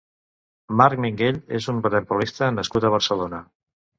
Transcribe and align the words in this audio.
Marc 0.79 1.01
Minguell 1.03 1.37
és 1.59 1.67
un 1.75 1.83
waterpolista 1.87 2.49
nascut 2.57 2.87
a 2.89 2.93
Barcelona. 2.99 3.45